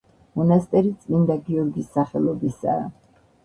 [0.39, 2.93] მონასტერი წმინდა გიორგის სახელობისაა.